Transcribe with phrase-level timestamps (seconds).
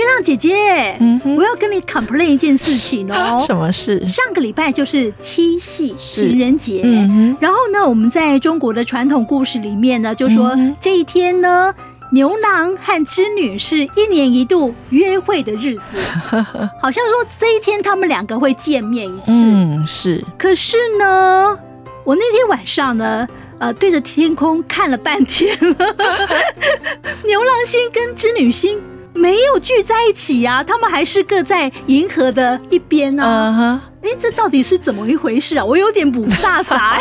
[0.00, 3.42] 月亮姐姐，嗯，我要跟你 complain 一件事情哦。
[3.46, 4.08] 什么事？
[4.08, 11.74] 上个礼拜就是七夕情人节，嗯，然后呢，我们在中国的传统故事里面呢，就说这一天呢，
[12.12, 15.98] 牛郎和织女是一年一度约会的日子，
[16.80, 19.24] 好像说这一天他们两个会见面一次。
[19.26, 20.24] 嗯，是。
[20.38, 21.58] 可是呢，
[22.04, 25.54] 我那天晚上呢，呃，对着天空看了半天，
[27.26, 28.80] 牛郎星跟织女星。
[29.14, 35.64] 没有聚在一起呀、他们还是各在银河的一边呢、哎、uh 这到底是怎么一回事啊？
[35.64, 36.98] 我有点不飒飒。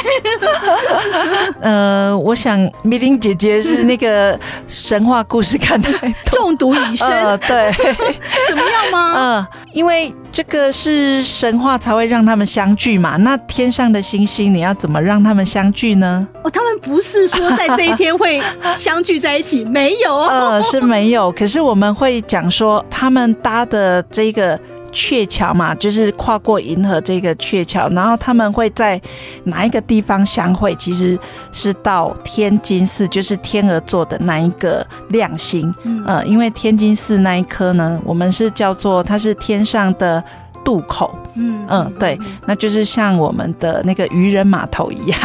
[1.61, 5.91] 呃，我想米玲姐姐是那个神话故事看太
[6.29, 7.07] 多，中毒已深。
[7.09, 7.71] 呃，对，
[8.49, 9.13] 怎么样吗？
[9.15, 13.15] 嗯、呃，因为这个是神话才会让他们相聚嘛。
[13.15, 16.27] 那天上的星星，你要怎么让他们相聚呢？
[16.43, 18.41] 哦，他们不是说在这一天会
[18.75, 20.17] 相聚在一起，没有。
[20.17, 21.31] 呃，是没有。
[21.31, 24.59] 可是我们会讲说，他们搭的这个。
[24.91, 29.01] 鹊桥嘛，就是跨过银河这个鹊桥，然后他们会在
[29.45, 30.75] 哪一个地方相会？
[30.75, 31.17] 其实
[31.51, 35.73] 是到天津寺，就是天鹅座的那一个亮星。
[35.83, 40.23] 嗯、呃，因为天津寺那一颗呢，我们是叫做它是天上的
[40.63, 41.13] 渡口。
[41.39, 45.19] 嗯嗯，对，那就是像我们的那个渔人码头一样，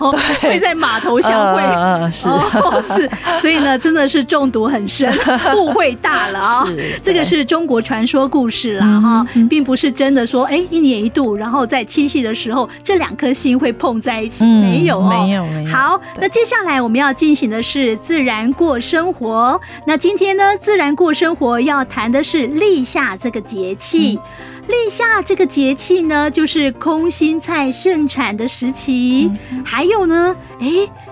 [0.00, 1.62] 哦、 对，会在码头相会。
[1.62, 3.08] 嗯，是、哦、是，
[3.40, 5.12] 所以呢，真的是中毒很深，
[5.56, 6.68] 误会大了啊、哦！
[7.02, 15.70] 这个是中国传说故事啦，哈、嗯，并不是真的说，哎，一年一度，然后在七夕的时候，这两颗星会碰在一起，嗯、没有、哦，没有，没有。
[15.70, 19.60] 好，那接下来我们要进行的是自然过生活。
[19.86, 24.18] 那今天呢，自然过生活要谈的是立夏这个节气。
[24.18, 29.30] 嗯立夏这个节气呢，就是空心菜盛产的时期。
[29.50, 30.66] 嗯、还有呢，哎，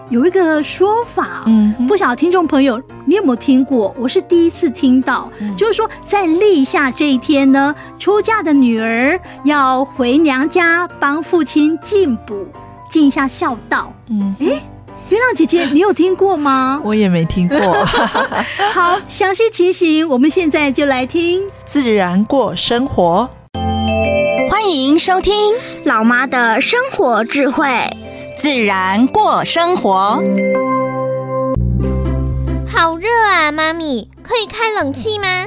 [0.08, 3.94] 有一个说法，嗯，不晓得听众朋友你有没有听过？
[3.98, 12.46] 我是第一次听到，嗯、就是说在立夏这一天呢，出嫁的女儿要回娘家帮父亲进补，
[12.88, 13.92] 尽一下孝道。
[14.08, 16.80] 嗯，哎，月亮姐姐，你有听过吗？
[16.86, 17.58] 我也没听过。
[18.72, 23.28] 好，详细情形，我们现在就来听自然过生活。
[24.62, 25.32] 欢迎收听
[25.86, 27.66] 老妈的生活智慧，
[28.38, 30.22] 自然过生活。
[32.68, 35.46] 好热啊，妈咪，可以开冷气吗？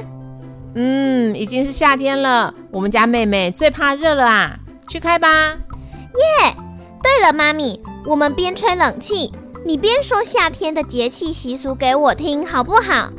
[0.74, 4.58] 嗯，已经是夏天了，我们家妹妹最怕热了啊，
[4.88, 5.28] 去开吧。
[5.28, 6.54] 耶！Yeah!
[7.00, 9.32] 对了，妈咪，我们边吹冷气，
[9.64, 13.10] 你边说夏天的节气习俗给我听，好不好？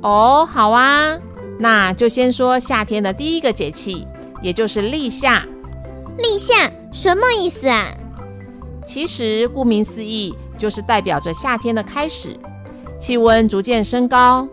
[0.00, 1.18] 哦，好啊，
[1.58, 4.06] 那就先说夏天的第一个节气。
[4.44, 5.42] 也就是立夏，
[6.18, 7.96] 立夏什么意思啊？
[8.84, 12.38] 其实顾名思义，就是代表着夏天的开始，
[13.00, 14.46] 气温逐渐升高，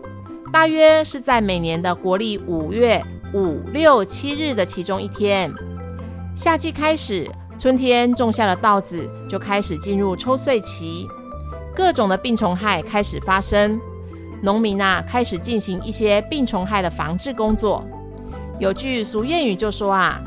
[0.50, 3.04] 大约是在每年的国历五月
[3.34, 5.52] 五六七日的其中一天。
[6.34, 11.06] 夏季开始，春天种下的稻子就开始进入抽穗期，
[11.76, 13.78] 各种的病虫害开始发生，
[14.42, 17.84] 农民啊开始进行一些病虫害的防治工作。
[18.58, 20.20] 有句俗谚语就说啊，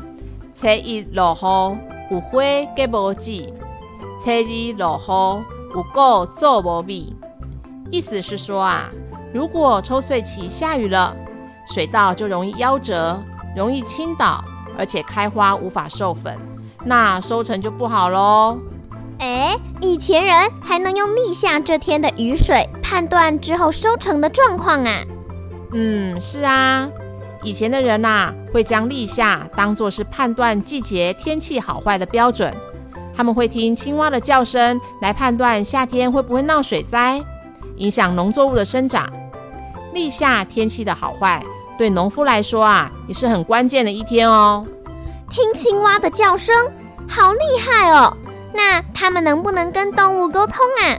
[0.52, 2.40] 初一落雨，有花
[2.76, 3.52] 结无籽；
[4.20, 5.44] 初二落雨，
[5.74, 7.14] 有谷做无米。
[7.90, 8.90] 意思是说啊，
[9.32, 11.16] 如果抽穗期下雨了，
[11.72, 13.22] 水稻就容易夭折，
[13.56, 14.44] 容易倾倒，
[14.76, 16.36] 而且开花无法授粉，
[16.84, 18.58] 那收成就不好喽。
[19.18, 25.00] 哎，以前人还能用立夏这天的雨水判断之后收成的状况啊？
[25.72, 26.88] 嗯，是啊。
[27.46, 32.52] 以前的人呐、啊，会将立夏当作是判断季节天气好坏的标准。
[33.16, 37.22] 他们会听青蛙的叫声来判断夏天会不会闹水灾，
[37.76, 39.08] 影响农作物的生长。
[39.94, 41.40] 立夏天气的好坏，
[41.78, 44.66] 对农夫来说啊，也是很关键的一天哦。
[45.30, 46.52] 听青蛙的叫声，
[47.08, 48.12] 好厉害哦！
[48.52, 50.98] 那他们能不能跟动物沟通啊？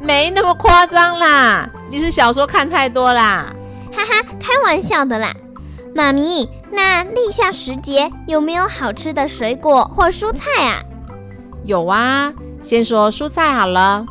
[0.00, 3.52] 没那么夸张啦，你是小说看太多啦。
[3.94, 5.32] 哈哈，开玩笑的啦。
[5.94, 10.82] 妈咪，那立夏时节有没有好吃的水果或蔬菜啊？
[11.62, 14.04] 有啊，先说蔬菜好了。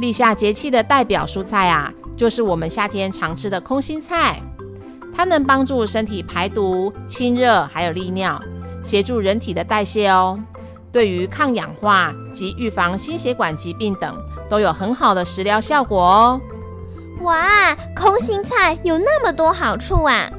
[0.00, 4.40] 立夏节气的代表蔬菜啊，就是我们夏天常吃的空心菜。
[5.14, 8.42] 它能帮助身体排毒、清热，还有利尿，
[8.82, 10.38] 协助人体的代谢哦。
[10.90, 14.16] 对于抗氧化及预防心血管疾病等
[14.48, 16.40] 都有很好的食疗效果哦。
[17.20, 20.30] 哇，空心菜有那么多好处啊！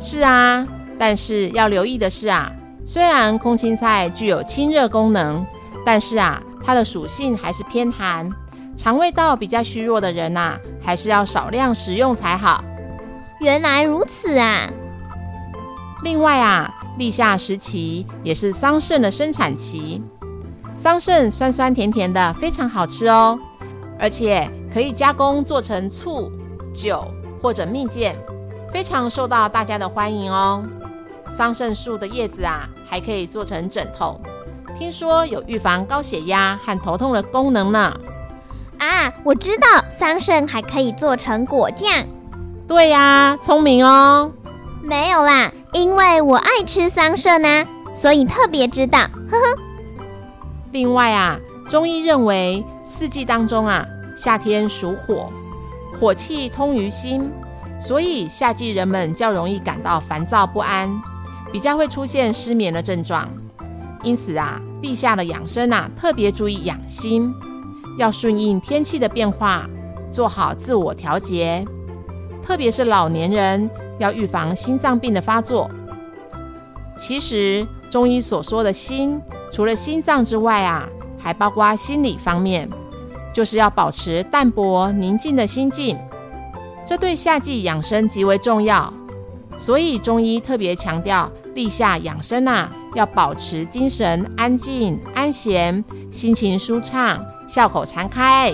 [0.00, 0.66] 是啊，
[0.98, 2.50] 但是要留意的是啊，
[2.84, 5.44] 虽然空心菜具有清热功能，
[5.84, 8.30] 但是啊，它的属性还是偏寒，
[8.76, 12.62] 肠胃道比较虚弱的人呐、啊，还是要少量食用才好。
[13.40, 14.70] 原来如此啊！
[16.04, 20.00] 另外啊，立夏时期也是桑葚的生产期，
[20.74, 23.38] 桑葚酸酸甜甜的，非常好吃哦，
[23.98, 26.30] 而且可以加工做成醋、
[26.72, 27.04] 酒
[27.42, 28.14] 或者蜜饯，
[28.72, 30.64] 非常受到大家的欢迎哦。
[31.30, 34.20] 桑葚树的叶子啊，还可以做成枕头，
[34.78, 37.94] 听说有预防高血压和头痛的功能呢。
[38.78, 41.90] 啊，我知道桑葚还可以做成果酱。
[42.66, 44.30] 对呀，聪明哦。
[44.82, 49.00] 没有啦，因为我爱吃桑葚呢，所以特别知道。
[49.00, 49.58] 呵呵。
[50.70, 51.38] 另外啊，
[51.68, 53.84] 中医认为四季当中啊，
[54.16, 55.30] 夏天属火，
[55.98, 57.30] 火气通于心，
[57.80, 60.90] 所以夏季人们较容易感到烦躁不安，
[61.52, 63.28] 比较会出现失眠的症状。
[64.02, 67.32] 因此啊，立夏的养生啊，特别注意养心，
[67.98, 69.68] 要顺应天气的变化，
[70.10, 71.64] 做好自我调节，
[72.42, 73.70] 特别是老年人。
[73.98, 75.68] 要预防心脏病的发作。
[76.96, 79.20] 其实中医所说的心，
[79.50, 80.88] 除了心脏之外啊，
[81.18, 82.70] 还包括心理方面，
[83.34, 85.98] 就是要保持淡泊宁静的心境。
[86.88, 88.90] 这对夏季养生极为重要。
[89.58, 98.50] 所以中医特别强调立夏养生啊，要保持精神安静安闲，心情舒畅，笑口常开。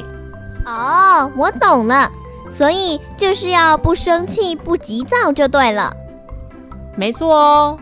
[0.67, 2.11] 哦，我懂了。
[2.51, 5.95] 所以就是要不生气、不急躁就对了。
[6.97, 7.79] 没错哦。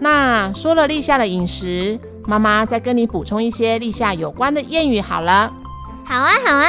[0.00, 5.50] 那说了立夏的饮食，妈妈再跟你补充一些立夏有关的谚语好了。
[6.04, 6.68] 好啊，好啊。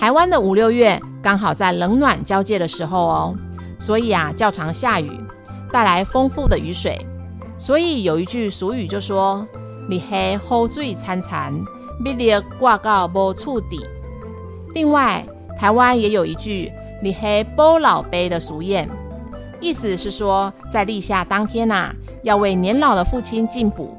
[0.00, 3.34] 台湾的五六月刚好在冷暖交界的时候哦，
[3.78, 5.10] 所以啊较常下雨，
[5.70, 6.98] 带来丰富的雨水。
[7.58, 9.46] 所以有一句俗语就说
[9.90, 11.52] ：“立夏雨水潺潺，
[12.02, 13.78] 蜜粒挂到无处滴。”
[14.74, 15.22] 另外。
[15.58, 16.72] 台湾也有一句
[17.04, 18.88] “立夏补老爸”的俗谚，
[19.60, 23.94] 意思是说，在立夏当天呐、啊，要为年老的父亲进补。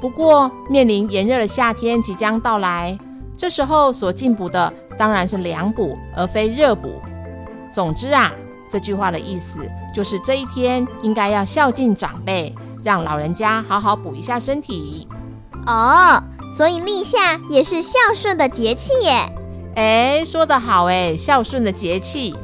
[0.00, 2.98] 不过，面临炎热的夏天即将到来，
[3.36, 7.00] 这时候所进补的当然是凉补，而非热补。
[7.70, 8.32] 总之啊，
[8.68, 9.60] 这句话的意思
[9.94, 15.06] 就是这一天应该要孝敬长辈，让老人家好好补一下身体。
[15.66, 19.32] 哦，所以立夏也是孝顺的节气耶。
[19.76, 22.34] 哎，说得好哎，孝顺的节气。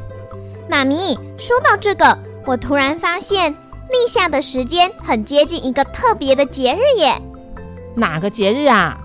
[0.70, 2.16] 妈咪，说到这个，
[2.46, 7.14] 我突然发现立夏的时间很接近一个特别的节日耶。
[7.94, 8.98] 哪个节日啊？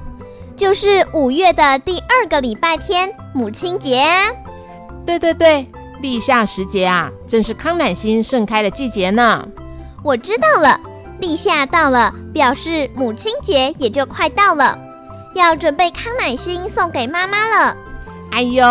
[0.60, 4.26] 就是五月的第二个礼拜天，母亲节啊。
[5.06, 5.66] 对对对，
[6.02, 9.48] 立夏时节啊，正是康乃馨盛开的季节呢。
[10.04, 10.78] 我知道了，
[11.22, 14.78] 立夏到了，表示母亲节也就快到了，
[15.34, 17.78] 要准备康乃馨送给妈妈了。
[18.32, 18.62] 哎呦，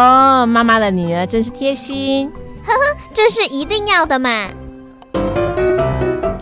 [0.45, 2.31] 妈妈的女儿真是贴心，
[2.67, 2.79] 呵呵，
[3.15, 4.49] 这是一定要的嘛。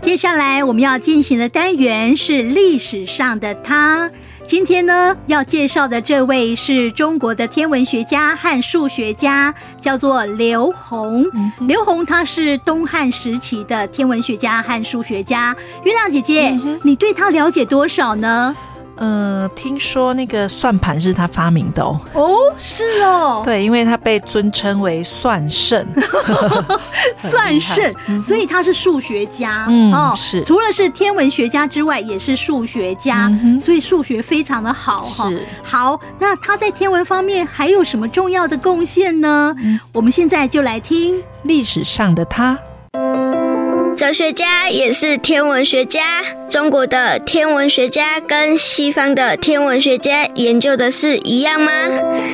[0.02, 4.10] 接下来我们要进行的单元是历史上的他。
[4.46, 11.26] 今天呢，要介绍的这位是中国的天文学家和数学家，叫做刘宏。
[11.58, 15.54] 刘宏他是东汉时期的天文学家和数学家。
[15.82, 18.54] 月亮姐姐，嗯，你对他了解多少呢？
[18.96, 22.00] 呃，听说那个算盘是他发明的哦。
[22.14, 23.42] 哦，是哦。
[23.44, 25.86] 对，因为他被尊称为算圣，
[27.16, 29.66] 算圣，所以他是数学家。
[29.68, 30.42] 嗯，哦，是。
[30.44, 35.28] 除了是天文学家之外，也是数学家，嗯，所以数学非常的好哈。
[35.28, 35.46] 是。
[35.62, 39.54] 好，那他在天文方面还有什么重要的贡献呢？
[39.58, 42.58] 嗯，我们现在就来听历史上的他。
[43.96, 46.22] 哲学家也是天文学家。
[46.50, 51.72] 中国的天文学家跟西方的天文学家研究的是一样吗？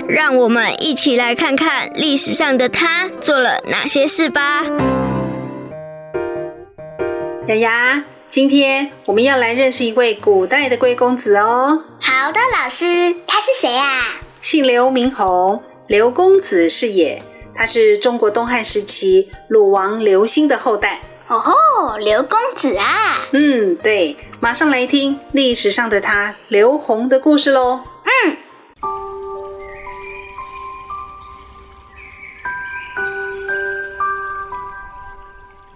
[0.09, 4.65] 让我们一起来看看历史上的他做了哪些事吧。
[7.47, 11.85] 雅雅，今天我们要来认识一位古代的贵公子哦。
[12.01, 12.85] 好的，老师，
[13.25, 14.21] 他是谁啊？
[14.41, 17.23] 姓刘，名宏，刘公子是也。
[17.55, 21.03] 他是中国东汉时期鲁王刘欣的后代。
[21.33, 23.27] 哦吼，刘公子啊！
[23.33, 27.81] 嗯，对，马上来听历史上的他刘宏的故事喽。
[28.05, 28.37] 嗯，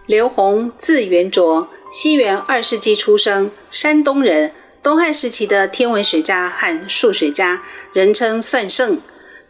[0.04, 7.62] 刘宏字元卓，西元二世纪出生，山东人，东汉时期的天文学家和数学家，
[7.94, 9.00] 人称算圣，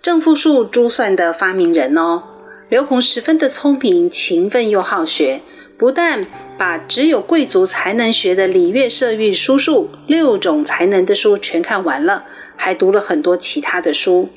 [0.00, 2.22] 正负数珠算的发明人哦。
[2.68, 5.40] 刘宏十分的聪明、勤奋又好学，
[5.78, 12.24] 不但把只有贵族才能学的礼乐射御书数六种才能的书全看完了，
[12.56, 14.30] 还读了很多其他的书。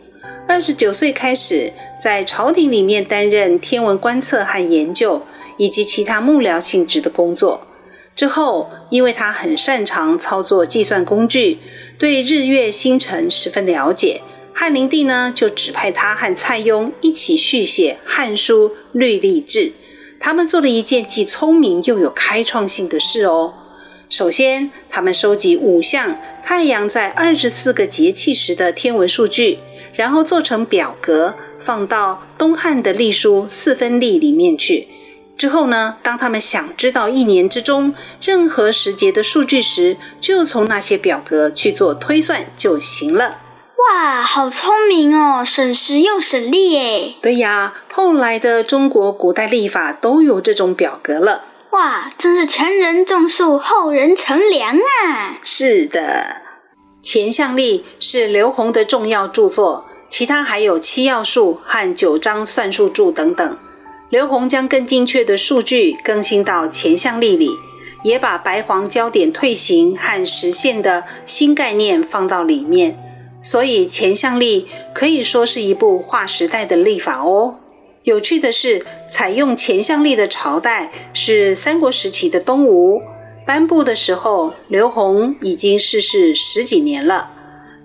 [0.48, 5.26] 二十九岁开始在朝廷里面担任天文观测和研究，
[5.58, 7.68] 以及其他幕僚性质的工作。
[8.16, 11.60] 之后，因为他很擅长操作计算工具，
[11.98, 19.60] 对日月星辰十分了解，汉灵帝呢就指派他和蔡邕一起续写《汉书·律历志》。
[20.20, 23.54] 他们做了一件既聪明又有开创性的事哦。
[24.10, 29.60] 首先，他们收集五项太阳在二十四个节气时的天文数据，
[29.94, 34.88] 然后做成表格，放到东汉的历书《四分历》里面去。
[35.38, 43.38] 之后呢，当他们想知道一年之中任何时节的数据时，就从那些表格去做推算就行了。
[43.80, 47.14] 哇，好聪明哦，省时又省力耶！
[47.22, 51.46] 对呀，后来的中国古代历法都有这种表格了。
[51.70, 55.34] 哇，真是前人种树，后人乘凉啊！
[55.42, 56.02] 是的，
[57.14, 63.58] 《乾象历》是刘宏的重要著作，其他还有七要术和九章算术注等等。
[64.10, 67.52] 刘宏将更精确的数据更新到《乾象历》里，
[68.04, 73.09] 也把白黄焦点退行和实现的新概念放到里面，
[73.42, 77.56] 所以《乾象历》可以说是一部划时代的历法哦。
[78.04, 83.02] 有趣的是，采用《乾象历》的朝代是三国时期的东吴，
[83.46, 87.32] 颁布的时候，刘宏已经逝世十几年了。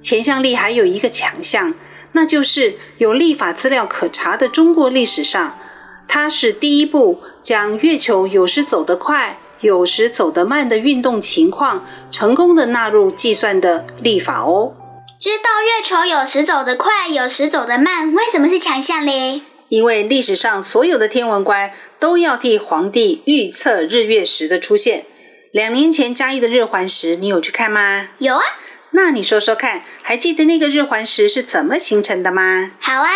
[0.09, 1.75] 《乾象历》还有一个强项，
[2.13, 5.59] 那就是有历法资料可查的中国历史上。
[6.07, 14.73] 它是第一部将月球有时走得快、有时走得慢的运动情况，成功的纳入计算的历法哦。
[15.19, 19.43] 知道月球有时走得快、有时走得慢，为什么是强项嘞？
[19.69, 25.05] 因为历史上所有的天文官都要替皇帝预测日月食的出现。
[25.53, 28.09] 两年前嘉义的日环食，你有去看吗？
[28.19, 28.43] 有啊。
[28.91, 32.73] 那你说说看，还记得那个日环食是怎么形成的吗？
[32.81, 33.11] 好啊。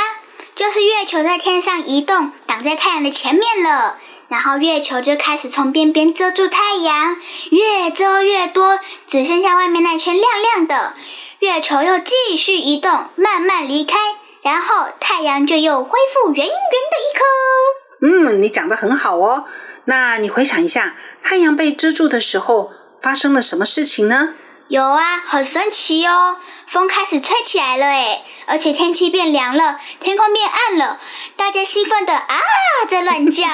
[0.55, 7.17] 就是月球在天上移动，挡在太阳的前面了，然后月球就开始从边边遮住太阳，
[7.51, 10.95] 越遮越多，只剩下外面那圈亮亮的。
[11.41, 13.97] 月球又继续移动，慢慢离开，
[14.43, 18.35] 然后太阳就又恢复圆圆的一颗。
[18.35, 19.45] 嗯，你讲的很好哦。
[19.85, 24.35] 那你回想一下，太阳被遮住的时候发生了什么事情呢？
[24.67, 30.99] 有啊，很神奇哦，风开始吹起来了诶，而且天气变凉了，天空变暗了，
[31.37, 32.41] 大家兴奋的啊
[32.89, 33.45] 在乱叫。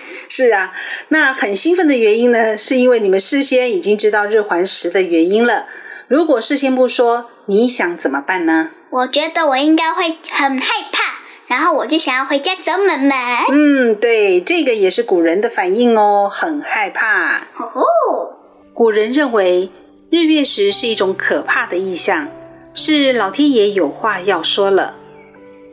[0.30, 0.72] 是啊，
[1.08, 5.66] 那很兴奋的原因呢，是因为你们事先已经知道日环食的原因了。
[6.08, 8.70] 如果事先不说，你想怎么办呢？
[8.90, 13.12] 我觉得我应该会很害怕，然后我就想要回家走门门。
[13.50, 17.38] 嗯，对，这个也是古人的反应哦，很害怕。
[17.58, 18.34] 哦吼，
[18.72, 19.70] 古人认为。
[20.08, 22.28] 日月食是一种可怕的意象，
[22.72, 24.94] 是老天爷有话要说了。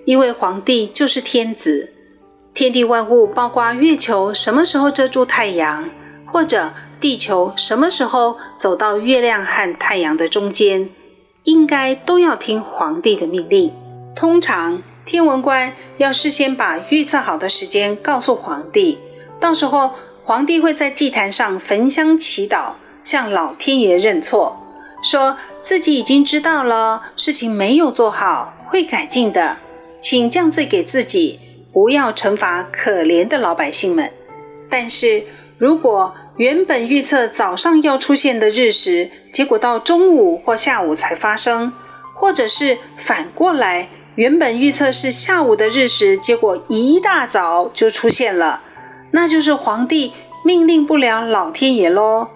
[0.06, 1.94] 因为皇帝就是天子，
[2.52, 5.88] 天地万物，包括月球什么时候遮住太阳，
[6.26, 6.74] 或者
[7.04, 10.90] 地球什么时候走到月亮和太阳的中间，
[11.44, 13.74] 应该都要听皇帝的命令。
[14.16, 19.00] 通常天文官要事先把预测好的时间告诉皇帝，
[19.38, 22.76] 到时候皇帝会在祭坛上焚香祈祷。
[23.04, 24.56] 向老天爷认错，
[25.04, 29.58] 说自己已经知道了，事情没有做好，会改进的，
[30.00, 31.38] 请降罪给自己，
[31.74, 34.10] 不要惩罚可怜的老百姓们。
[34.70, 35.26] 但是
[35.58, 41.72] 如果原本预测早上要出现的日食，结果到中午或下午才发生，
[42.16, 48.62] 或者是反过来，原本预测是下午的日食，结果一大早就出现了，
[49.12, 50.14] 那就是皇帝
[50.44, 52.30] 命令不了老天爷喽。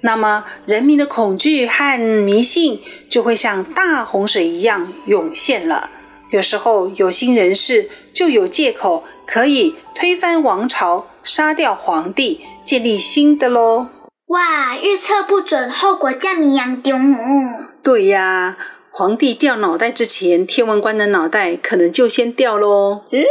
[0.00, 5.90] 那么，人民的恐惧和迷信就会像大洪水一样涌现了。
[6.30, 13.88] 有时候，有心人士就有借口可以推翻王朝、杀掉皇帝，建立新的喽。
[14.28, 17.18] 哇，预测不准，后果这么严重哦。
[17.82, 18.56] 对呀，
[18.92, 23.02] 皇帝掉脑袋之前，天文官的脑袋可能就先掉喽。
[23.10, 23.24] 嗯，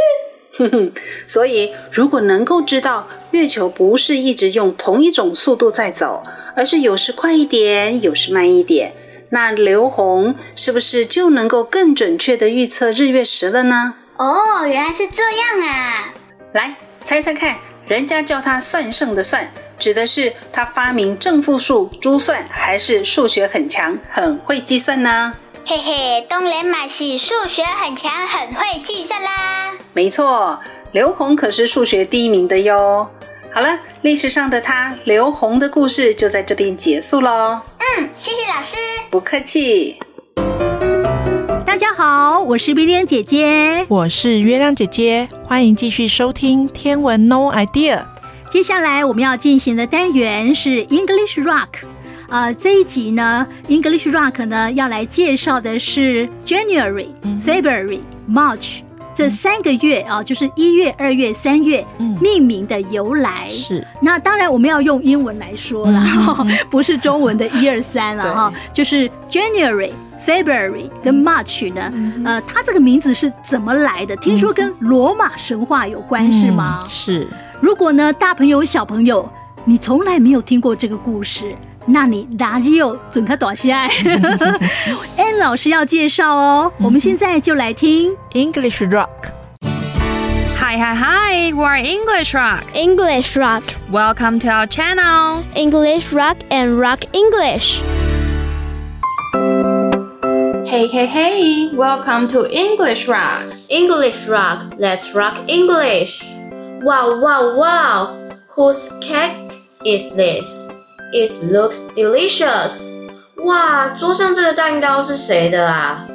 [0.58, 0.92] 哼哼。
[1.26, 6.22] 所以，如果能够知道月球不是一直用同一种速度在走，
[6.54, 8.92] 而是有时快一点，有时慢一点。
[9.30, 13.94] 那刘宏是不是就能够更准确的预测日月食了呢？
[14.18, 16.14] 哦，原来是这样啊！
[16.52, 25.34] 来猜猜看，人家叫他算圣的算，指的是他发明正负数珠算，还是数学很强，很会计算呢？
[25.64, 29.72] 嘿嘿，当然嘛是数学很强，很会计算啦。
[29.92, 30.60] 没错，
[30.92, 33.08] 刘宏可是数学第一名的哟。
[33.52, 37.62] 好了，历史上的他刘宏的故事就在这边结束喽。
[37.78, 38.76] 嗯，谢谢老师。
[39.10, 39.98] 不客气。
[41.76, 48.02] 大家好，我是威廉姐姐，我是月亮姐姐，欢迎继续收听天文 No Idea。
[48.48, 51.84] 接下来我们要进行的单元是 English Rock。
[52.30, 58.78] 呃，这一集呢，English Rock 呢要来介绍的是 January、嗯、February、March
[59.14, 63.50] 这三个月啊、就是一月、二月、三月、嗯、命名的由来。
[63.50, 66.02] 是，那当然我们要用英文来说了，
[66.40, 69.90] 嗯、 不是中文的一二三了哈，就是 January、
[70.26, 74.16] February 跟 March 呢，嗯、呃，它这个名字是怎么来的？
[74.16, 76.80] 听说跟罗马神话有关系吗？
[76.82, 77.28] 嗯、是。
[77.60, 79.30] 如果呢，大朋友小朋友，
[79.64, 81.54] 你从来没有听过这个故事。
[81.86, 83.88] 那你哪里有准他短信爱
[85.16, 89.30] ？Ann 老师要介绍哦，我们现在就来听 English Rock。
[90.58, 92.64] Hi hi hi, we're English Rock.
[92.74, 93.62] English Rock.
[93.92, 95.44] Welcome to our channel.
[95.54, 97.80] English Rock and Rock English.
[100.65, 103.53] Hey hey hey, welcome to English Rock.
[103.69, 106.23] English Rock, let's rock English.
[106.81, 108.17] Wow wow wow,
[108.49, 109.53] whose cake
[109.85, 110.67] is this?
[111.13, 112.89] It looks delicious.
[113.45, 116.07] 哇，桌上这个蛋糕是谁的啊？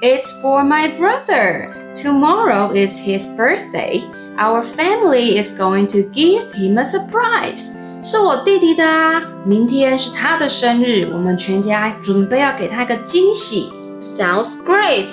[0.00, 1.68] It's for my brother.
[1.94, 4.00] Tomorrow is his birthday.
[4.38, 7.74] Our family is going to give him a surprise.
[8.00, 13.72] 是我弟弟的啊，明天是他的生日，我们全家准备要给他一个惊喜。
[14.02, 15.10] Sounds great.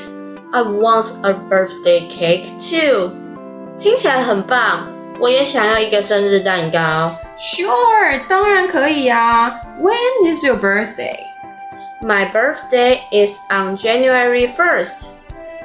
[0.51, 3.12] I want a birthday cake too.
[3.77, 4.88] 听起来很棒，
[5.20, 7.15] 我也想要一个生日蛋糕。
[7.38, 9.62] Sure，当然可以啊。
[9.82, 11.17] When is your birthday?
[12.01, 15.08] My birthday is on January 1st.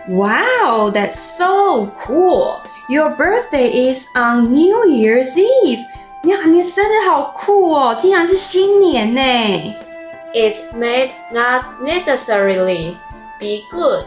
[0.08, 2.56] Wow, that's so cool.
[2.88, 5.84] Your birthday is on New Year's Eve.
[6.24, 9.74] 呀，你生日好酷哦，竟然是新年呢。
[10.32, 12.96] It may not necessarily
[13.38, 14.04] be good.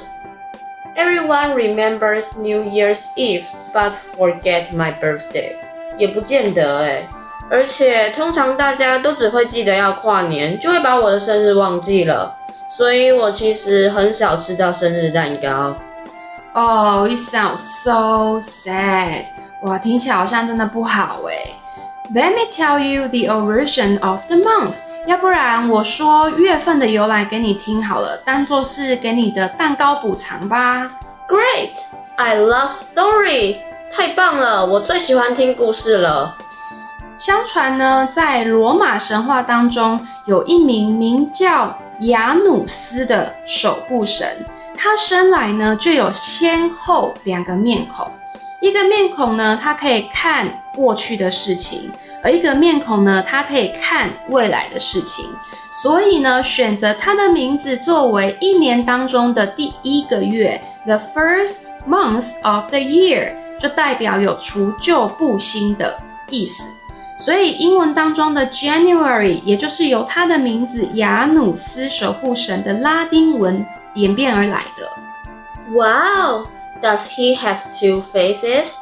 [0.96, 5.56] Everyone remembers New Year's Eve, but forget my birthday.
[5.98, 7.08] 也不见得哎。
[7.50, 12.36] 而且通常大家都只会记得要跨年，就会把我的生日忘记了，
[12.70, 15.76] 所以我其实很少吃到生日蛋糕。
[16.54, 19.26] Oh, it sounds so sad.
[19.62, 21.34] 哇，听起来好像真的不好哎。
[22.14, 24.76] Let me tell you the origin of the month.
[25.09, 30.83] 要不然我说月份的由来给你听好了，当做是给你的蛋糕补偿吧。
[31.27, 31.73] Great,
[32.17, 33.57] I love story.
[33.91, 36.37] 太棒了，我最喜欢听故事了。
[37.17, 44.45] 相传呢，在罗马神话当中，有一名名叫亚努斯的守护神，
[44.77, 48.07] 他生来呢就有先后两个面孔，
[48.61, 51.91] 一个面孔呢，他可以看过去的事情，
[52.23, 55.27] 而一个面孔呢，它可以看未来的事情，
[55.73, 65.97] 所以呢，选择他的名字作为一年当中的第一个月，the first month of the year，就代表有除旧布新的
[66.29, 66.65] 意思。
[67.21, 74.89] 所以英文当中的 January，也就是由他的名字雅努斯守护神的拉丁文演变而来的。
[75.71, 76.47] Wow,
[76.81, 78.77] does he have two faces?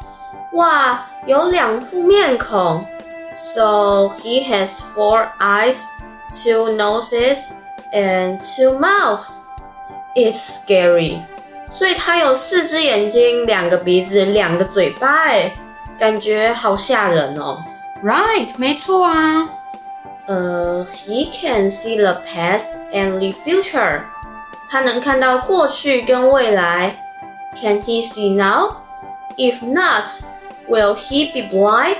[0.52, 2.86] 哇，有两副面孔。
[3.35, 5.85] So he has four eyes,
[6.43, 7.51] two noses,
[7.93, 9.31] and two mouths.
[10.15, 11.21] It's scary.
[11.69, 15.51] 所以他有四只眼睛、两个鼻子、两个嘴巴，哎，
[15.97, 17.63] 感觉好吓人哦。
[18.03, 19.47] Right，没错啊。
[20.27, 24.01] 呃、uh,，He can see the past and the future。
[24.69, 26.93] 他能看到过去跟未来。
[27.61, 28.75] Can he see now?
[29.37, 30.05] If not,
[30.67, 31.94] will he be blind?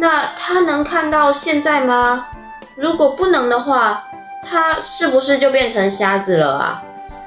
[0.00, 2.28] 那他能看到现在吗？
[2.74, 4.02] 如果不能的话，
[4.42, 6.82] 他是不是就变成瞎子了啊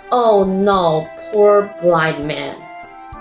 [0.10, 2.56] ？Oh no, poor blind man.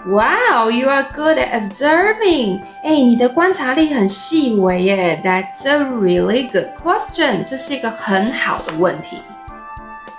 [0.07, 2.63] Wow, you are good at observing.
[2.83, 5.21] 哎，你的观察力很细微耶。
[5.23, 7.45] That's a really good question.
[7.45, 9.19] 这是一个很好的问题。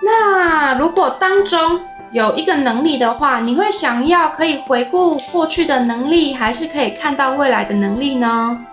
[0.03, 8.65] 那如果当中有一个能力的话，你会想要可以回顾过去的能力，还是可以看到未来的能力呢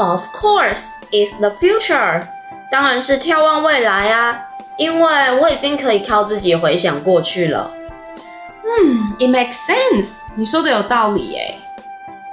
[0.00, 2.22] ？Of course, it's the future.
[2.70, 7.70] 当然是眺望未来啊，因为我已经可以靠自己回想过去了。
[8.64, 10.20] 嗯，It makes sense。
[10.36, 11.58] 你说的有道理耶。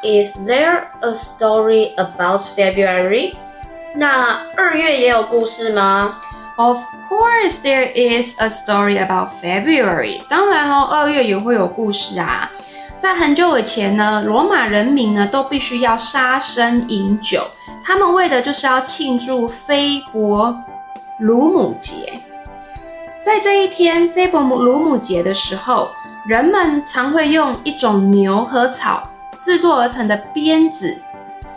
[0.04, 3.36] Is there a story about February？
[3.96, 6.20] 那二月也有故事吗
[6.56, 6.78] ？Of
[7.10, 10.22] course, there is a story about February.
[10.30, 12.50] 当然喽，二月也会有故事啊。
[12.98, 17.46] 在很久以前呢，罗马人民呢都必须要杀生饮酒，
[17.84, 20.64] 他们为的就是要庆祝菲伯
[21.20, 22.20] 鲁姆节。
[23.20, 25.92] 在这一天，菲伯鲁姆节的时候，
[26.26, 29.08] 人们常会用一种牛和草
[29.40, 30.98] 制作而成的鞭子，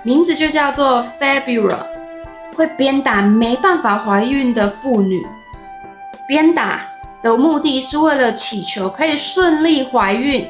[0.03, 1.87] 名字就叫做 Fibula，
[2.55, 5.27] 会鞭打没办法怀孕的妇女。
[6.29, 6.83] 鞭打
[7.23, 10.47] 的目的是为了祈求可以顺利怀孕。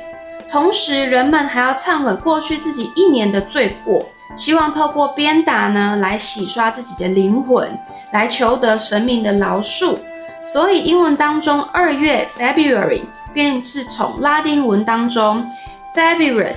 [0.51, 7.69] 同时，人们还要忏悔过去自己一年的罪过，希望透过鞭打呢来洗刷自己的灵魂，
[8.11, 9.97] 来求得神明的饶恕。
[10.43, 15.49] 所以，英文当中二月 February 便是从拉丁文当中
[15.95, 16.53] February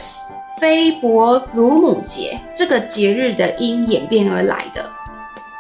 [0.60, 4.90] 菲伯鲁姆节这个节日的音演变而来的。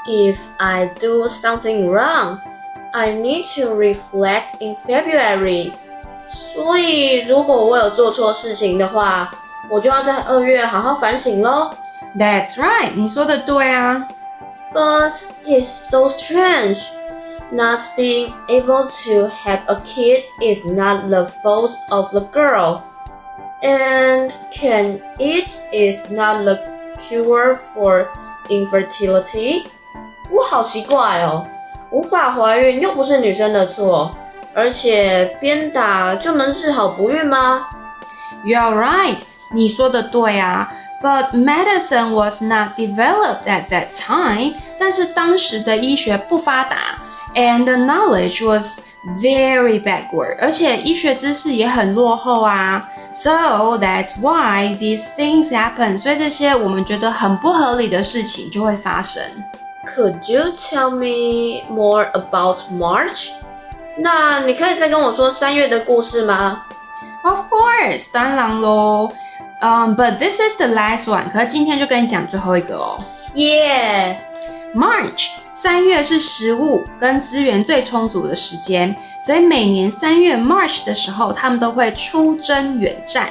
[0.08, 2.40] If I do something wrong,
[2.94, 5.72] I need to reflect in February.
[6.34, 9.30] 所以，如果我有做错事情的话，
[9.70, 11.72] 我就要在二月好好反省喽。
[12.18, 14.08] That's right，你说的对啊。
[14.74, 15.14] But
[15.46, 16.84] it's so strange.
[17.52, 22.82] Not being able to have a kid is not the fault of the girl.
[23.62, 26.58] And can it is not the
[26.98, 28.08] cure for
[28.50, 29.66] infertility.
[30.32, 31.46] 我好奇怪哦，
[31.92, 34.12] 无法怀孕又不是女生的错。
[34.55, 37.67] 而且鞭打就能治好不孕吗？
[38.45, 39.19] You're right，
[39.55, 40.73] 你说的对啊。
[41.01, 44.55] But medicine was not developed at that time。
[44.81, 46.99] 但是当时的医学不发达，
[47.35, 48.81] and the knowledge was
[49.21, 50.37] very backward。
[50.41, 52.89] 而且医学知识也很落后啊。
[53.13, 55.97] So that's why these things happen。
[55.97, 59.23] 所以这些我们觉得很不合理的事情就会发生。
[59.87, 63.31] Could you tell me more about March？
[63.98, 66.66] 那你可以再跟我说三月的故事吗
[67.24, 69.12] ？Of course，当然喽。
[69.62, 71.30] 嗯、um,，But this is the last one。
[71.32, 72.98] 可是今天就跟你讲最后一个哦。
[73.34, 83.30] Yeah，March，三月是食物跟资源最充足的时间，所以每年三月 March 的时候，他们都会出征远战。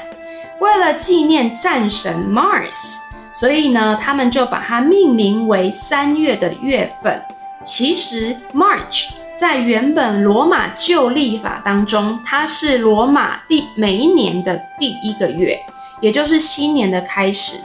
[0.61, 2.97] 为了纪念战神 Mars，
[3.33, 7.21] 所以呢，他们就把它命名为三月的月份。
[7.63, 9.11] 其实 March。
[9.43, 15.59] 在原本罗马旧历法当中，它是罗马第每一年的第一个月，
[16.01, 17.57] 也就是新年的开始。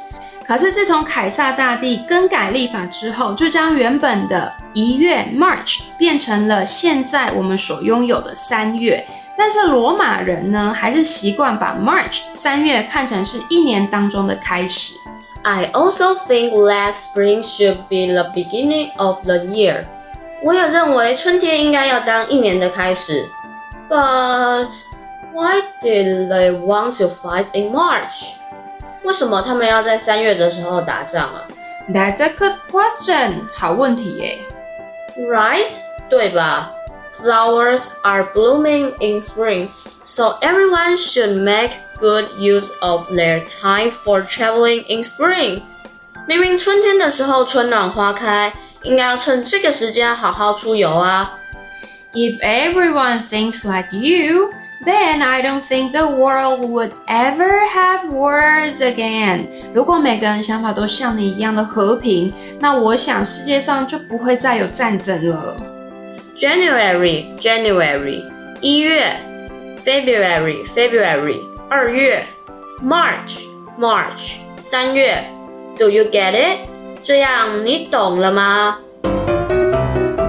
[0.43, 9.05] 可是自从凯撒大帝更改历法之后，就将原本的一月 March 变成了现在我们所拥有的三月。
[9.37, 14.95] 但是罗马人呢，还是习惯把 March 三月看成是一年当中的开始。
[15.43, 19.85] I also think last spring should be the beginning of the year.
[20.42, 23.28] 我也认为春天应该要当一年的开始，
[23.88, 24.68] But
[25.32, 28.32] why did they want to fight in March？
[29.04, 31.44] 为什么他们要在三月的时候打仗啊？
[31.92, 34.38] That's a good question，好问题耶。
[35.28, 35.68] Right，
[36.08, 36.70] 对吧？
[37.20, 39.68] Flowers are blooming in spring,
[40.02, 45.62] so everyone should make good use of their time for traveling in spring。
[46.26, 48.52] 明明春天的时候春暖花开。
[48.86, 51.38] 应该要趁这个时间好好出游啊！
[52.12, 54.50] If everyone thinks like you,
[54.84, 59.46] then I don't think the world would ever have wars again.
[59.72, 65.56] 如果每个人想法都像你一样的和平，那我想世界上就不会再有战争了。
[66.36, 68.24] January, January，
[68.60, 69.00] 一月；
[69.84, 72.18] February, February，二月；
[72.82, 73.44] March,
[73.78, 75.24] March，三月。
[75.78, 76.68] Do you get it?
[77.07, 78.79] 这样你懂了吗？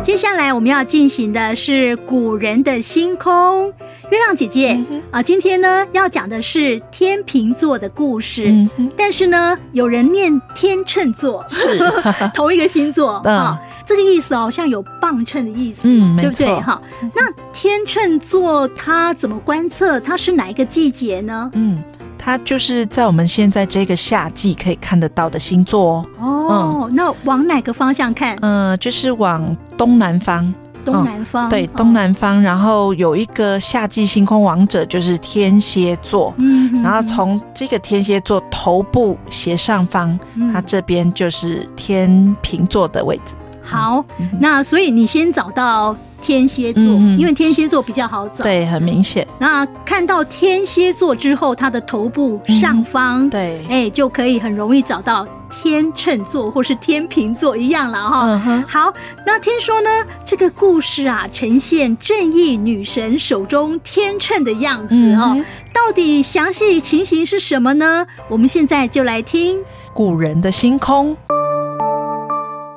[0.00, 3.66] 接下来我们要进行的是古人的星空。
[4.12, 11.80] 月亮姐姐、嗯、啊，今天呢要讲的是天秤座的故事，嗯、但是呢有人念天秤座，是
[12.32, 13.60] 同一个星座、嗯、啊。
[13.84, 16.46] 这个意思好像有磅秤的意思，嗯，对不对？
[16.60, 16.80] 哈，
[17.12, 19.98] 那天秤座它怎么观测？
[19.98, 21.50] 它是哪一个季节呢？
[21.54, 21.82] 嗯。
[22.28, 26.26] 它就是在我们现在这个夏季可以看得到的星座哦。
[26.46, 28.36] 哦，嗯、那往哪个方向看？
[28.42, 30.52] 嗯、呃，就是往东南方。
[30.84, 31.48] 东南方。
[31.48, 32.42] 嗯、对，东南方。
[32.42, 36.34] 然后有一个夏季星空王者，就是天蝎座。
[36.36, 36.82] 嗯。
[36.82, 43.34] 然后从这个天蝎座头部斜上方，嗯、它这边就是天平座的位置。
[43.62, 45.96] 好，嗯、那所以你先找到。
[46.20, 49.26] 天蝎座，因为天蝎座比较好找，对，很明显。
[49.38, 58.40] 那看到天蝎座之后，它的头部上方，对，哎，就可以很容易找到天秤座或是天秤座一样了哈。
[58.46, 58.92] 嗯，好，
[59.26, 59.90] 那听说呢，
[60.24, 65.32] 这个故事啊，呈现正义女神手中天秤的样子哦。
[65.34, 68.04] 嗯到底详细情形是什么呢？
[68.28, 69.56] 我们现在就来听
[69.94, 71.16] 古人的星空。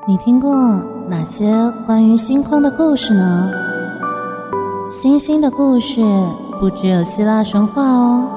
[0.07, 0.53] 你听过
[1.07, 1.51] 哪些
[1.85, 3.51] 关于星空的故事呢？
[4.89, 6.01] 星星的故事
[6.59, 8.27] 不只有希腊神话哦。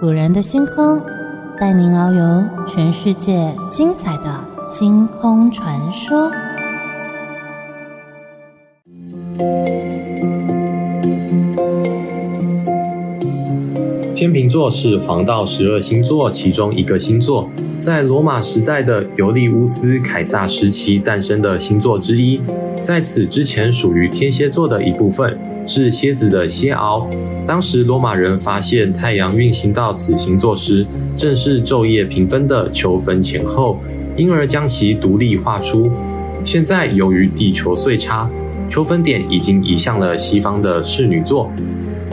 [0.00, 1.00] 古人的星空，
[1.58, 4.24] 带您遨游全世界精彩的
[4.66, 6.30] 星空传说。
[14.16, 22.40] 天秤座是黄道十二星座其中一个星座，在罗马时代的尤利乌斯·凯撒时期诞生的星座之一。
[22.82, 27.06] 在此之前，属于天蝎座的一部分，是蝎子的蝎螯。
[27.46, 33.78] 当时罗马人发现太阳运行到此星座时，正是昼夜平分的秋分前后，
[34.16, 35.92] 因而将其独立画出。
[36.42, 38.30] 现在由于地球岁差，
[38.66, 41.52] 秋分点已经移向了西方的侍女座。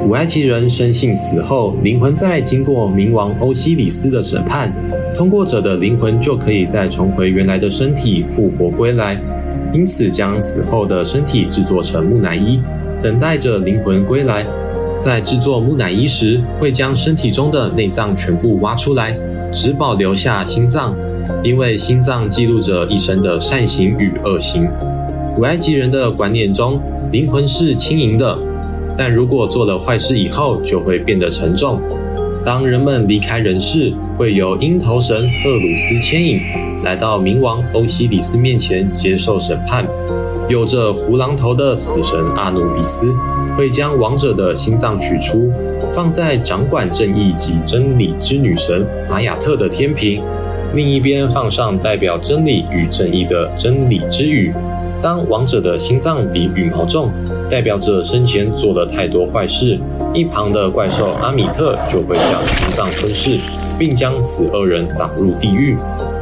[0.05, 4.69] 古埃及人深信死后灵魂在经过冥王欧西里斯的审判，
[5.15, 9.17] 通过者的灵魂就可以再重回原来的身体复活归来，
[9.73, 12.59] 因此将死后的身体制作成木乃伊，
[13.01, 14.45] 等待着灵魂归来。
[14.99, 19.17] 在制作木乃伊时，会将身体中的内脏全部挖出来，
[19.53, 20.93] 只保留下心脏，
[21.41, 24.67] 因为心脏记录着一生的善行与恶行。
[25.33, 26.81] 古埃及人的观念中，
[27.13, 28.37] 灵魂是轻盈的。
[28.97, 31.81] 但如果做了坏事以后，就会变得沉重。
[32.45, 36.39] 当人们离开人世，会由鹰头神赫鲁斯牵引，
[36.83, 39.87] 来到冥王欧西里斯面前接受审判。
[40.49, 43.15] 有着胡狼头的死神阿努比斯
[43.57, 45.49] 会将亡者的心脏取出，
[45.91, 50.21] 放在掌管正义及真理之女神玛雅特的天平，
[50.75, 54.53] 另一边放上代表真理与正义的真理之羽。
[55.01, 57.09] 当亡者的心脏比羽毛重，
[57.53, 59.79] 代表着生前做了太多坏事，
[60.11, 63.37] 一旁的怪兽阿米特就会将心脏吞噬，
[63.77, 65.77] 并将此二人打入地狱。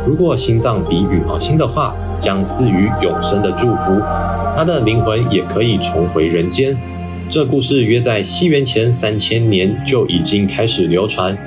[0.06, 3.98] 如果心脏比羽毛轻的话，将赐予永生的祝福，
[4.58, 6.78] 他的灵魂也可以重回人间。
[7.30, 11.38] 这故事约在西元前三千年就已经开始流传，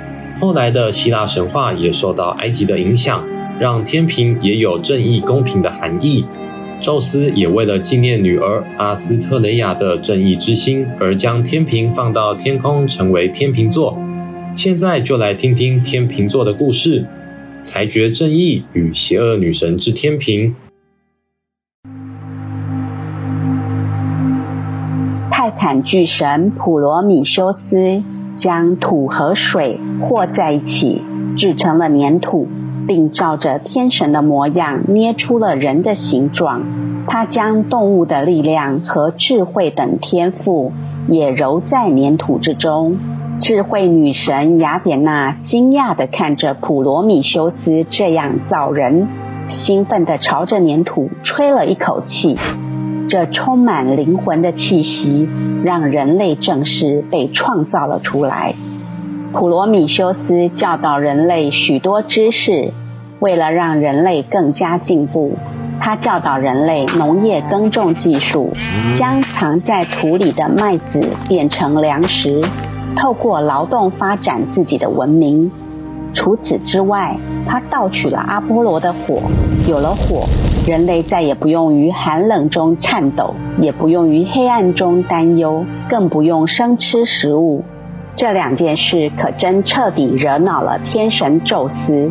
[0.41, 3.23] 后来的希腊神话也受到埃及的影响，
[3.59, 6.25] 让天平也有正义公平的含义。
[6.81, 13.97] 宙斯也为了纪念女儿阿斯特雷亚的正义之心，而将天平放到天空，成为天秤座。
[14.55, 17.05] 现在就来听听天秤座的故事，
[17.59, 20.55] 裁决正义与邪恶女神之天平。
[25.31, 28.03] 泰坦巨神普罗米修斯
[28.37, 31.01] 将土和水和在一起，
[31.37, 32.47] 制成了粘土。
[32.87, 36.61] 并照着天神的模样捏出了人的形状。
[37.07, 40.71] 他将动物的力量和智慧等天赋
[41.07, 42.97] 也揉在粘土之中。
[43.39, 49.07] 智慧女神雅典娜惊讶地看着普罗米修斯这样造人，
[49.47, 52.33] 兴奋地朝着粘土吹了一口气。
[53.07, 55.29] 这充满灵魂的气息，
[55.63, 58.53] 让人类正式被创造了出来。
[59.37, 62.71] 普罗米修斯教导人类许多知识，
[63.19, 65.33] 为了让人类更加进步，
[65.77, 68.53] 他教导人类农业耕种技术，
[68.97, 72.41] 将藏在土里的麦子变成粮食，
[72.95, 75.51] 透过劳动发展自己的文明。
[76.13, 79.21] 除此之外，他盗取了阿波罗的火，
[79.67, 80.23] 有了火，
[80.65, 87.65] 人类再也不用于寒冷中颤抖，也不用于黑暗中担忧，更不用生吃食物。
[88.17, 92.09] 这两件事可真彻底惹恼了天神宙斯。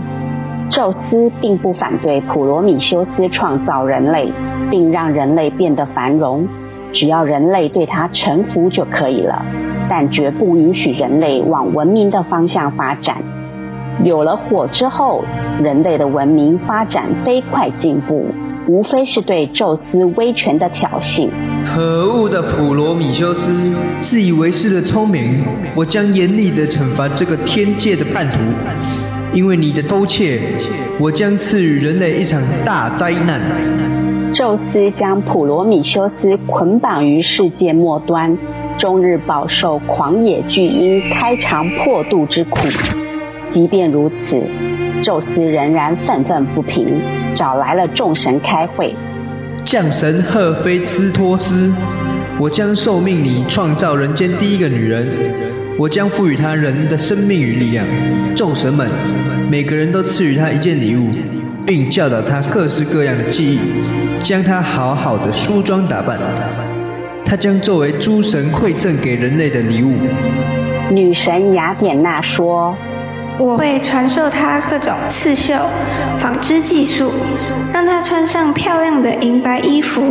[0.71, 4.31] 宙斯并不反对普罗米修斯创造人类，
[4.71, 6.47] 并让人类变得繁荣，
[6.93, 9.43] 只要人类对他臣服就可以了，
[9.88, 13.17] 但绝不允许人类往文明的方向发展。
[14.03, 15.23] 有了火之后，
[15.62, 18.27] 人类的文明发展飞快进步。
[18.66, 21.29] 无非是对宙斯威权的挑衅。
[21.66, 23.53] 可恶的普罗米修斯，
[23.98, 25.42] 自以为是的聪明，
[25.74, 28.37] 我将严厉的惩罚这个天界的叛徒。
[29.33, 30.40] 因为你的偷窃，
[30.98, 33.40] 我将赐予人类一场大灾难。
[34.33, 38.37] 宙斯将普罗米修斯捆绑于世界末端，
[38.79, 42.61] 终日饱受狂野巨鹰开肠破肚之苦。
[43.50, 44.40] 即便如此，
[45.05, 46.99] 宙斯仍然愤愤不平，
[47.35, 48.97] 找来了众神开会。
[49.62, 51.71] 降神赫菲斯托斯，
[52.38, 55.07] 我将受命你创造人间第一个女人，
[55.79, 57.85] 我将赋予她人的生命与力量。
[58.35, 58.88] 众神们，
[59.51, 61.11] 每个人都赐予她一件礼物，
[61.67, 63.59] 并教导她各式各样的技艺，
[64.23, 66.19] 将她好好的梳妆打扮。
[67.27, 69.93] 她将作为诸神馈赠给人类的礼物。
[70.90, 72.75] 女神雅典娜说。
[73.37, 75.55] 我会传授他各种刺绣、
[76.18, 77.11] 纺织技术，
[77.73, 80.03] 让他穿上漂亮的银白衣服，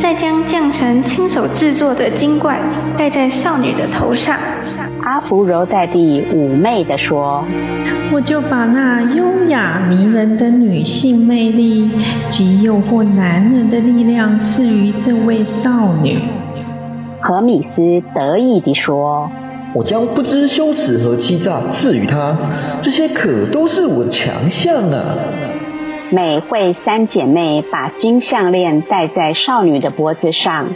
[0.00, 2.58] 再将将神亲手制作的金冠
[2.98, 4.36] 戴在少女的头上。
[5.02, 7.44] 阿芙柔在地妩媚地说
[8.12, 11.88] ：“我就把那优雅迷人的女性魅力
[12.28, 15.70] 及诱惑男人的力量赐予这位少
[16.02, 16.18] 女。”
[17.22, 19.30] 荷米斯得意地说。
[19.74, 22.36] 我将不知羞耻和欺诈赐予他，
[22.80, 25.16] 这些可都是我的强项啊！
[26.10, 30.68] 美惠三姐妹把金项链戴在少女的脖子上，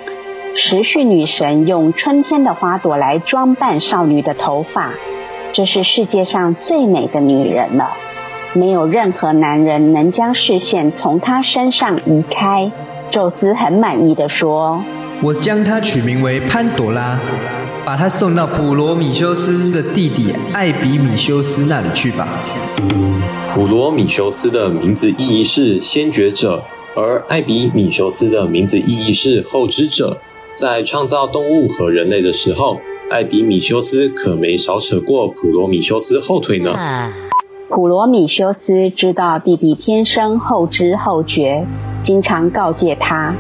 [0.57, 4.91] 时序女神用春天的花朵来装扮少女的头发，
[5.53, 7.91] 这是世界上最美的女人了，
[8.55, 12.73] 没有任何男人能将视线从她身上移开。
[13.11, 14.83] 宙斯很满意的说
[15.23, 17.19] ：“我将她取名为潘朵拉。”
[17.85, 22.29] 把他送到普罗米修斯的弟弟艾比米修斯那里去吧。
[23.55, 26.63] 普罗米修斯的名字意义是先觉者，
[26.95, 30.19] 而艾比米修斯的名字意义是后知者。
[30.53, 32.77] 在创造动物和人类的时候，
[33.11, 36.77] 艾比米修斯可没少扯过普罗米修斯后腿呢。
[37.71, 41.65] 普罗米修斯知道弟弟天生后知后觉，
[42.05, 43.35] 经常告诫他。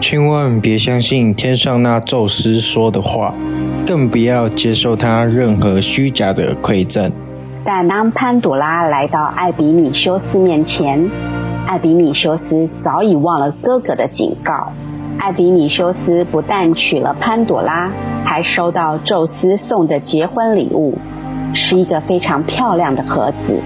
[0.00, 3.34] 千万别相信天上那宙斯说的话，
[3.86, 7.10] 更不要接受他任何虚假的馈赠。
[7.64, 11.10] 但当潘朵拉来到艾比米修斯面前，
[11.66, 14.72] 艾比米修斯早已忘了哥哥的警告。
[15.18, 17.90] 艾比米修斯不但娶了潘朵拉，
[18.24, 20.96] 还收到宙斯送的结婚礼物，
[21.54, 23.60] 是一个非常漂亮的盒子。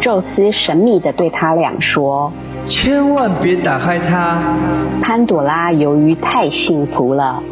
[0.00, 2.32] 宙斯神秘地对他俩说。
[2.66, 4.38] 千万别打开它。
[5.02, 7.42] 潘朵拉由于太幸福了，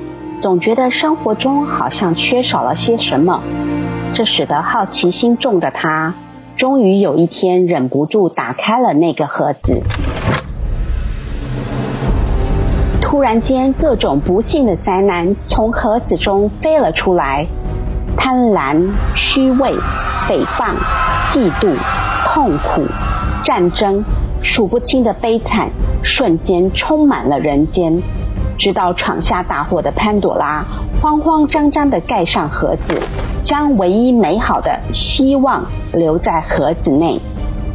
[0.41, 3.41] 总觉得生活中好像缺少了些什么，
[4.13, 6.15] 这使得好奇心重的她，
[6.57, 9.81] 终于有一天忍不住打开了那个盒子。
[13.01, 17.47] 突然间，各种不幸的灾难从盒子中飞了出来：
[18.17, 19.75] 贪婪、虚伪、
[20.29, 20.75] 诽谤、
[21.31, 21.75] 嫉妒、
[22.27, 22.87] 痛苦、
[23.45, 24.05] 战争。
[24.47, 25.71] 数不清的悲惨
[26.03, 28.03] 瞬间充满了人间。
[28.59, 30.63] 直到闯下大祸的潘朵拉
[31.01, 33.01] 慌慌张张地盖上盒子，
[33.43, 37.19] 将唯一美好的希望留在盒子内。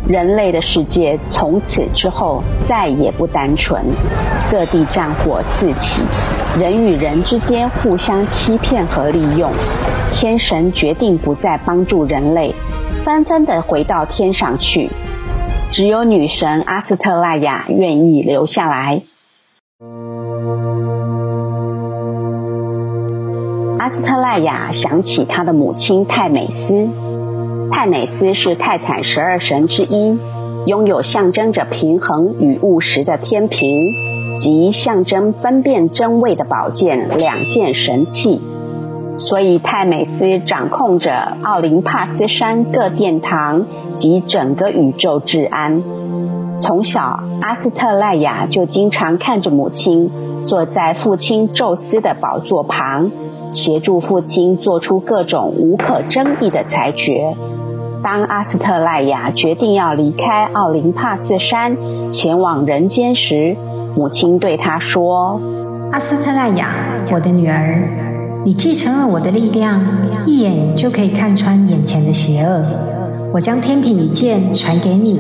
[0.08, 3.84] 人类的世界从此之后再也不单纯，
[4.50, 6.02] 各地战火四起，
[6.60, 9.52] 人与人之间互相欺骗和利用。
[10.14, 12.54] 天神决定不再帮助人类，
[13.06, 14.90] 纷纷地回到天上去。
[15.72, 19.04] 只有女神阿斯特拉雅愿意留下来。
[23.78, 26.90] 阿斯特拉雅想起她的母亲泰美斯。
[27.72, 30.20] 泰美斯是泰坦十二神之一，
[30.66, 33.60] 拥有象征着平衡与务实的天平，
[34.42, 38.42] 及象征分辨真伪的宝剑两件神器。
[39.28, 41.12] 所以，泰美斯掌控着
[41.44, 43.66] 奥林帕斯山各殿堂
[43.98, 45.84] 及整个宇宙治安。
[46.62, 50.10] 从小，阿斯特赖亚就经常看着母亲
[50.48, 53.12] 坐在父亲宙斯的宝座旁，
[53.52, 57.36] 协助父亲做出各种无可争议的裁决。
[58.02, 61.78] 当阿斯特赖亚决定要离开奥林帕斯山，
[62.14, 63.56] 前往人间时，
[63.96, 65.42] 母亲对她说
[65.92, 66.68] ：“阿斯特赖亚，
[67.12, 68.10] 我的女儿。”
[68.46, 69.82] 你继承了我的力量，
[70.26, 72.64] 一眼就可以看穿眼前的邪恶。
[73.34, 75.20] 我将天平与剑传给你，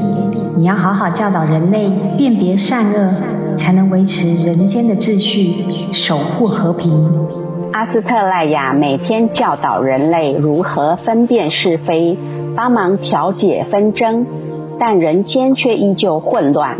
[0.55, 3.09] 你要好好教导人类辨别善恶，
[3.53, 6.91] 才能维持人间的秩序，守护和平。
[7.73, 12.17] 阿斯特赖亚每天教导人类如何分辨是非，
[12.55, 14.25] 帮忙调解纷争，
[14.79, 16.77] 但人间却依旧混乱，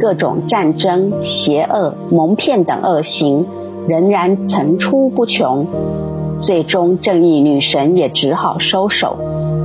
[0.00, 3.46] 各种战争、邪恶、蒙骗等恶行。
[3.88, 5.66] 仍然层出不穷，
[6.42, 9.16] 最终正义女神也只好收手，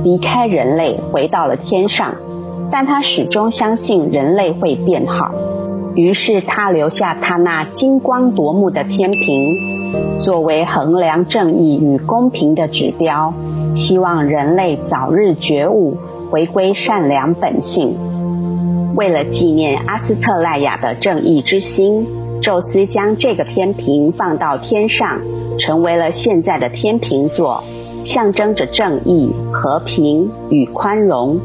[0.04, 2.14] 离开人类，回到了天上。
[2.70, 5.32] 但她始终相信人类会变好，
[5.94, 13.34] 于是她留下她那金光夺目的天平，作为衡量正义与公平的指标，
[13.74, 15.96] 希望人类早日觉悟，
[16.30, 17.94] 回归善良本性。
[18.94, 22.06] 为了纪念阿斯特赖亚的正义之心。
[22.42, 25.20] 宙斯将这个天平放到天上，
[25.58, 27.62] 成为了现在的天秤座。
[28.04, 31.38] 象征着正义、和平与宽容。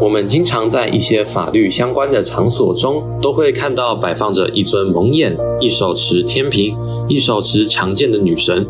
[0.00, 8.66] 我们经常在一些法律相关的场所中，都会看到摆放着一尊蒙眼、一手持天平、一手持长剑的女神。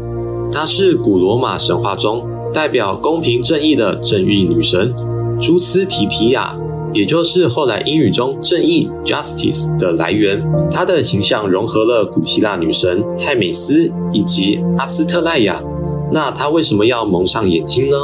[0.53, 4.95] 她是古罗马神话中代表公平正义的正义女神
[5.41, 6.55] 朱斯提提亚，
[6.95, 10.43] 也就是后来英语中正义 （justice） 的来源。
[10.71, 15.63] 她的形象融合了古希腊女神泰美斯以及阿斯特赖亚。
[16.11, 17.97] 那她为什么要蒙上眼睛呢？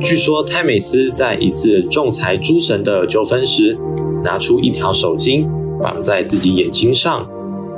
[0.00, 3.76] 据说泰美斯在一次仲裁诸神的纠纷时，
[4.24, 5.44] 拿出一条手巾
[5.82, 7.28] 绑在自己眼睛上。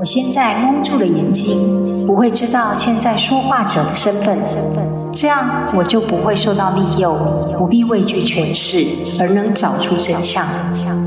[0.03, 4.37] 我现在蒙住了眼睛，不会知道现在说话者的身份，
[5.13, 7.17] 这样我就不会受到利诱，
[7.57, 8.85] 不必畏惧权势，
[9.21, 10.45] 而能找出真相。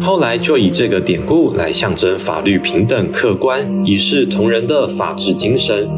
[0.01, 5.89] 后来就以这个典故来象征法律平等、客观、一视同仁的法治精神。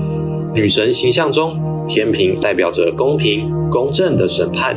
[0.55, 4.75] 女神形象中，天平代表着公平、公正的审判。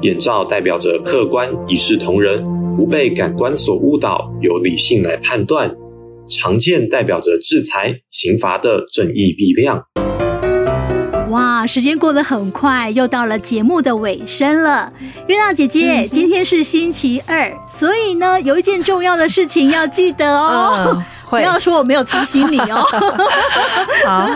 [0.00, 2.42] 眼罩代表着客观、一视同仁，
[2.74, 5.68] 不被感官所误导，由理性来判断；
[6.28, 9.82] 长剑代表着制裁、刑罚的正义力量。
[11.30, 14.92] 哇，时间过得很快，又到了节目的尾声了。
[15.26, 20.94] 月亮姐姐，嗯、今天是星期二，所以呢，有一件重要的事情要记得哦。
[20.94, 22.82] 嗯 不要说我没有提醒你哦。
[24.06, 24.30] 好，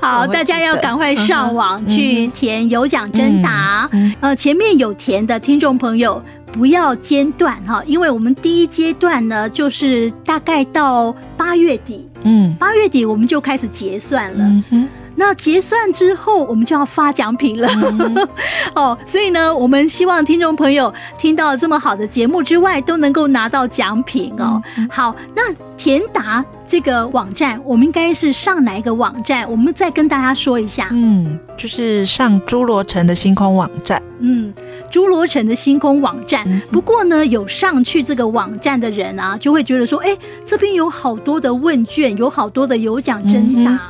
[0.00, 3.88] 好，大家要赶快上网去填有奖征答。
[4.20, 6.20] 呃，前面有填的听众朋友
[6.54, 14.44] 不要间断哈，因为我们第一阶段呢，就是大概到八月底，嗯，八月底我们就开始结算了。
[14.44, 14.88] 嗯哼。
[15.16, 17.68] 那结算之后，我们就要发奖品了。
[18.00, 18.28] 嗯、
[18.74, 24.60] 哦，所以呢，我们希望听众朋友听到这么好的节目之外，都能够拿到奖品哦。
[24.76, 29.48] 嗯、好，那田达这个网站，我们应该是上哪一个网站？
[29.48, 30.88] 我们再跟大家说一下。
[30.90, 34.02] 嗯，就是上侏罗城的星空网站。
[34.18, 34.52] 嗯，
[34.94, 36.44] 诸罗城的星空网站。
[36.46, 40.16] 嗯、不过呢，有上去这个网站的人啊，就会觉得说，哎，
[40.46, 43.72] 这边有好多的问卷，有好多的有奖征答。
[43.72, 43.80] 嗯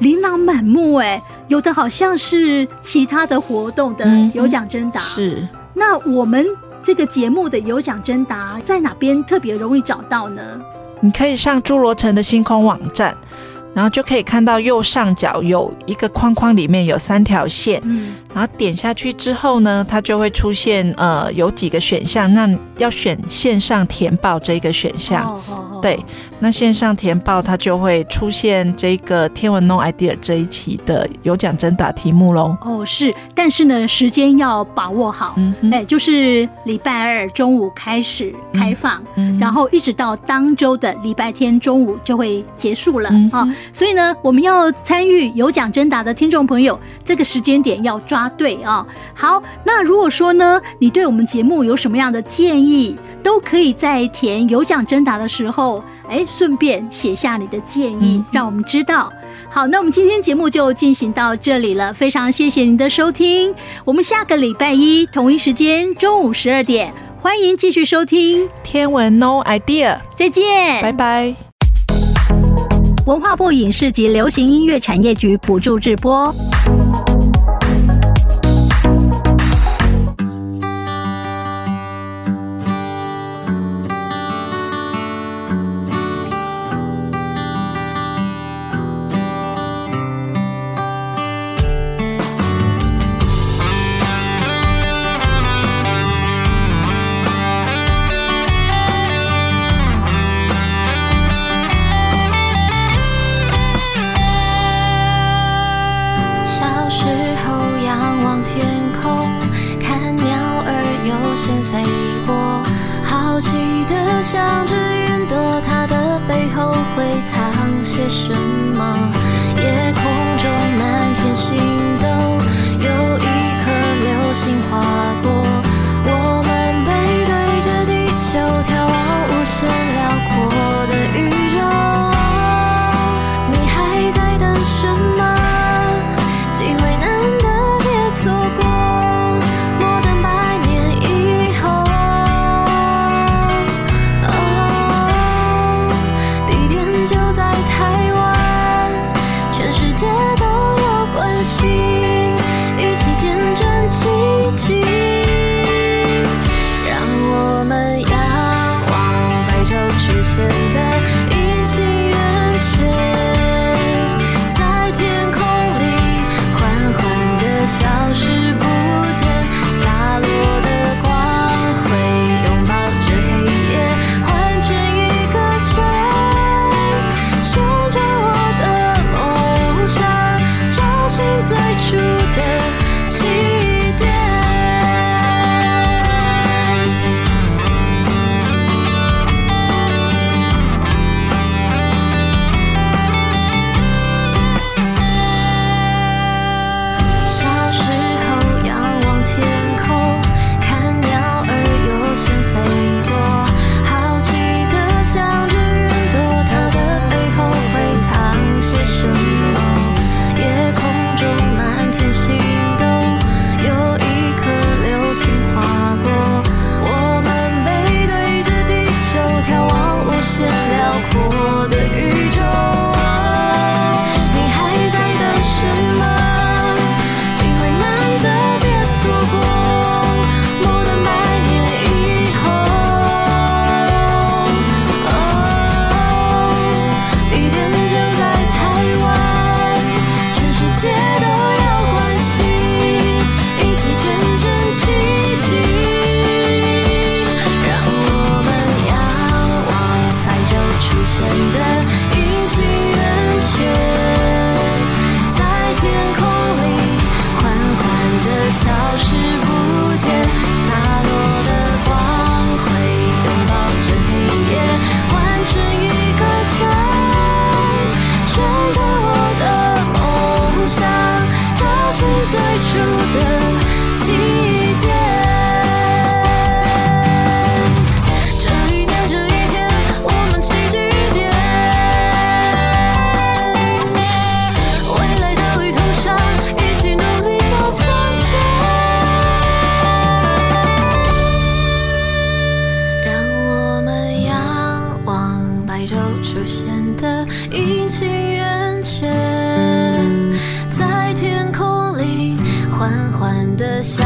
[0.00, 5.00] 琳琅满目哎，有的好像是其他的活动的有奖征答。
[5.00, 6.44] 是，那我们
[6.82, 10.42] 这个节目的有奖征答在哪边特别容易找到呢？
[11.00, 13.16] 你可以上侏罗城的星空网站，
[13.74, 17.80] 然后就可以看到右上角有一个框框，里面有三条线。
[17.84, 22.48] 嗯，然后点下去之后呢，它就会出现呃有几个选项，那
[22.78, 25.22] 要选线上填报这个选项。
[25.24, 25.96] 哦哦对，
[26.40, 32.56] 那线上填报它就会出现这个天文 No idea 这一期的有奖征答题目喽。
[32.62, 35.34] 哦，是，但是呢，时间要把握好。
[35.36, 43.54] 嗯，哎，就是礼拜二中午开始开放，嗯，然后一直到当周的礼拜天中午就会结束了啊，嗯。
[43.72, 48.86] 所以呢，我们要参与有奖征答的听众朋友，这个时间点要抓对啊。
[49.14, 52.96] 好，那如果说呢，你对我们节目有什么样的建议？
[53.20, 59.12] 都可以在填有奖征答的时候，哎，顺便写下你的建议，让我们知道。
[59.50, 63.54] 好，那我们今天节目就进行到这里了，非常谢谢您的收听。
[63.84, 71.34] 我们下个礼拜一同一时间中午十二点，欢迎继续收听《天文 No Idea》，再见，拜拜。
[73.06, 76.34] 文化部影视及流行音乐产业局补助直播。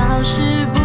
[0.09, 0.82] 老师不